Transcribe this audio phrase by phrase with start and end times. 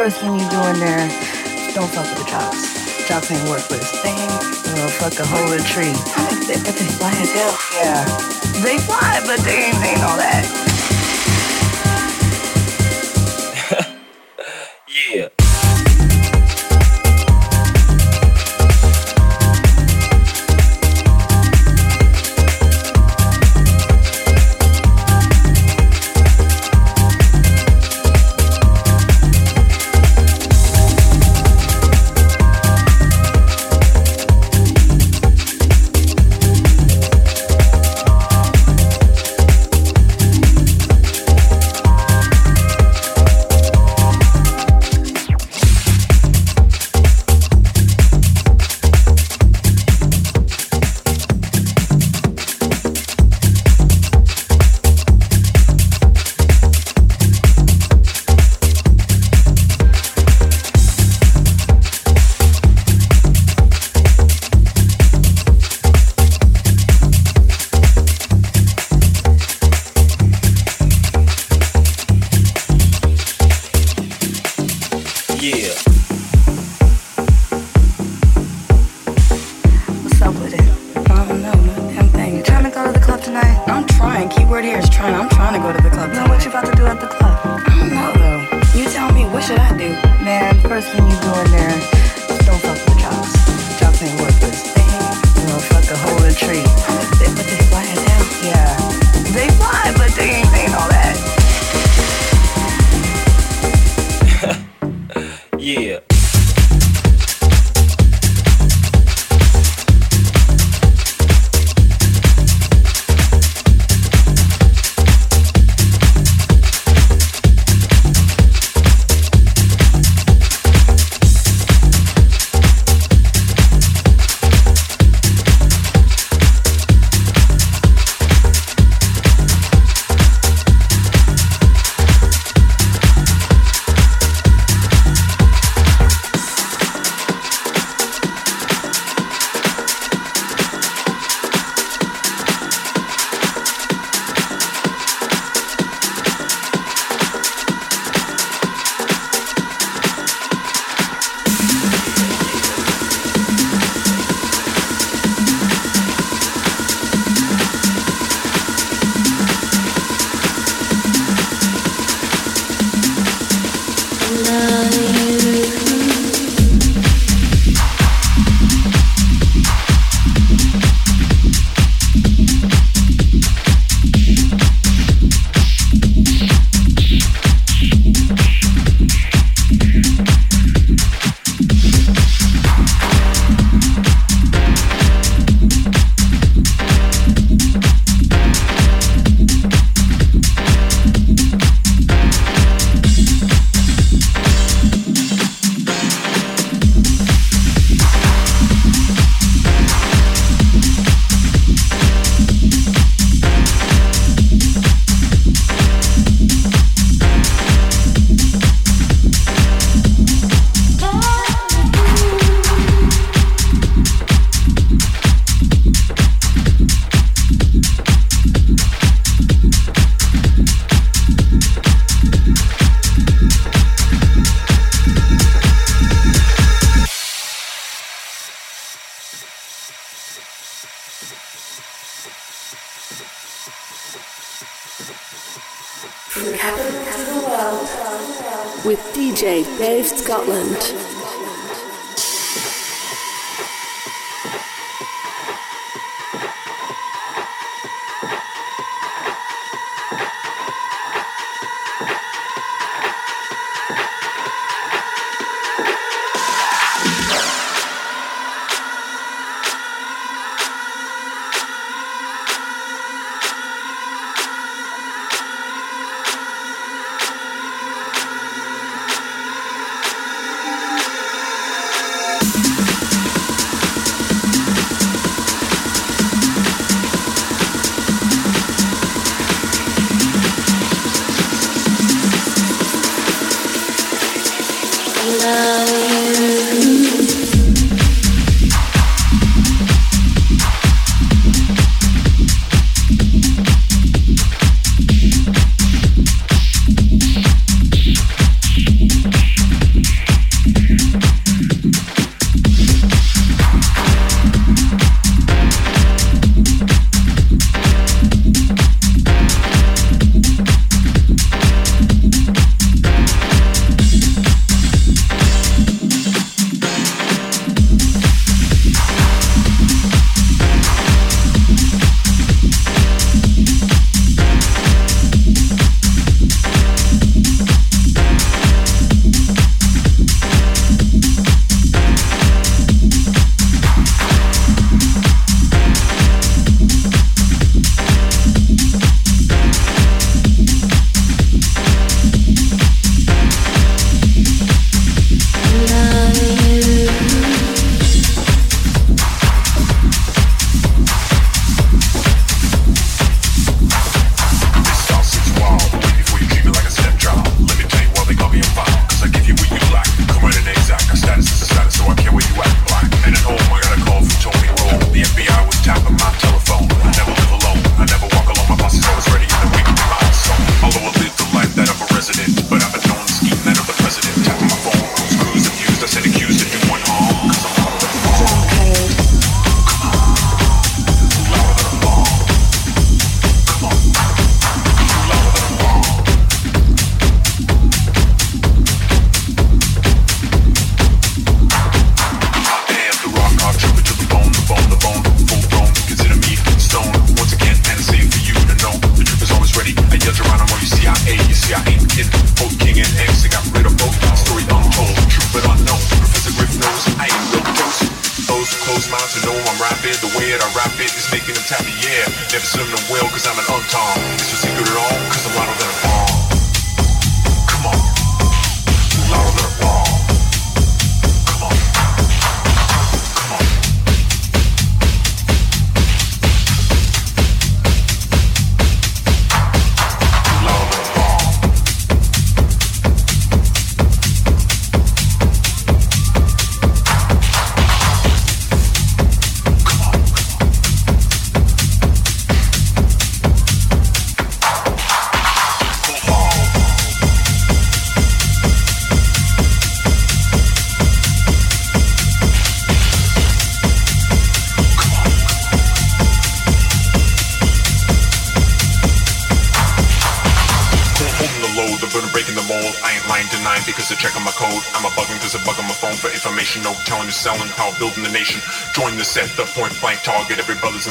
[0.00, 1.08] first thing you do in there,
[1.74, 3.06] don't fuck with the jocks.
[3.06, 4.00] Jocks ain't worthless.
[4.00, 5.92] They ain't, you know, fuck a whole tree.
[6.16, 7.54] I mean, they, but they fly as hell.
[7.76, 8.04] Yeah.
[8.64, 10.69] They fly, but they ain't, they ain't all that.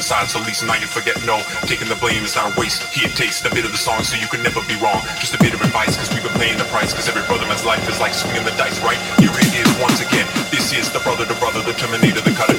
[0.10, 1.38] Inside, so at least now you forget no.
[1.70, 2.82] Taking the blame is not waste.
[2.90, 5.02] Here, taste a bit of the song, so you can never be wrong.
[5.22, 6.94] Just a bit of advice, cause we've been paying the price.
[6.94, 8.98] Cause every brother man's life is like swinging the dice, right?
[9.22, 10.26] Here it is once again.
[10.50, 12.59] This is the brother, the brother, the terminator, the cutter.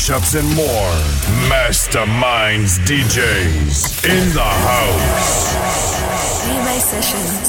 [0.04, 0.94] Mashups, and more.
[1.50, 5.56] Masterminds DJs in the house.
[6.44, 7.43] BMA Sessions.